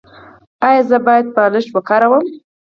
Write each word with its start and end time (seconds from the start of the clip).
ایا 0.67 0.81
زه 0.89 0.97
باید 1.05 1.25
بالښت 1.35 1.69
وکاروم؟ 1.73 2.25